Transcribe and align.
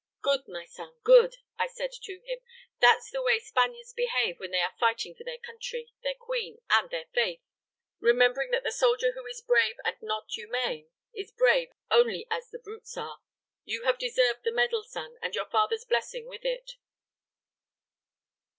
'Good, 0.23 0.47
my 0.47 0.65
son, 0.65 0.95
good,' 1.03 1.35
I 1.59 1.67
said 1.67 1.91
to 1.91 2.11
him, 2.21 2.39
'that's 2.79 3.11
the 3.11 3.21
way 3.21 3.37
Spaniards 3.37 3.93
behave 3.93 4.39
when 4.39 4.49
they 4.49 4.61
are 4.61 4.73
fighting 4.79 5.13
for 5.13 5.23
their 5.23 5.37
country, 5.37 5.93
their 6.01 6.15
queen, 6.15 6.57
and 6.71 6.89
their 6.89 7.05
faith, 7.13 7.43
remembering 7.99 8.49
that 8.49 8.63
the 8.63 8.71
soldier 8.71 9.11
who 9.11 9.23
is 9.27 9.41
brave 9.43 9.75
and 9.85 9.97
not 10.01 10.25
humane 10.31 10.89
is 11.13 11.31
brave 11.31 11.69
only 11.91 12.25
as 12.31 12.49
the 12.49 12.57
brutes 12.57 12.97
are. 12.97 13.19
You 13.63 13.83
have 13.83 13.99
deserved 13.99 14.43
the 14.43 14.51
medal, 14.51 14.81
son, 14.81 15.19
and 15.21 15.35
your 15.35 15.45
father's 15.45 15.85
blessing 15.85 16.25
with 16.25 16.45
it.'" 16.45 16.77